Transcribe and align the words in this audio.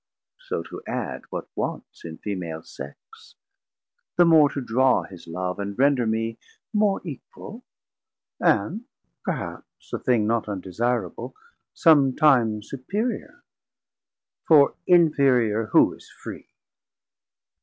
so 0.39 0.63
to 0.63 0.81
add 0.87 1.21
what 1.29 1.47
wants 1.55 2.03
In 2.03 2.17
Femal 2.17 2.65
Sex, 2.65 3.35
the 4.17 4.25
more 4.25 4.49
to 4.49 4.59
draw 4.59 5.03
his 5.03 5.27
Love, 5.27 5.59
And 5.59 5.77
render 5.77 6.07
me 6.07 6.39
more 6.73 7.01
equal, 7.05 7.63
and 8.39 8.85
perhaps 9.23 9.93
A 9.93 9.99
thing 9.99 10.25
not 10.25 10.47
undesireable, 10.47 11.35
somtime 11.75 12.63
Superior; 12.63 13.43
for 14.47 14.73
inferior 14.87 15.67
who 15.67 15.93
is 15.93 16.09
free? 16.09 16.47